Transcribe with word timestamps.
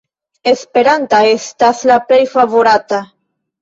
Esperanta 0.51 1.21
estas 1.35 1.85
la 1.93 2.01
plej 2.09 2.21
favorata. 2.37 3.09